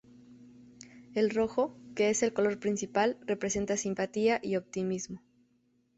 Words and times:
El 1.13 1.29
rojo, 1.29 1.77
que 1.95 2.09
es 2.09 2.23
el 2.23 2.33
color 2.33 2.59
principal, 2.59 3.19
representa 3.27 3.77
simpatía 3.77 4.39
y 4.41 4.55
optimismo. 4.55 5.21